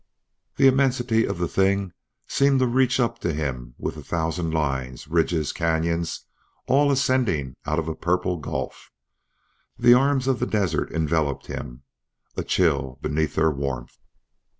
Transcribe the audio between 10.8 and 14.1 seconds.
enveloped him, a chill beneath their warmth.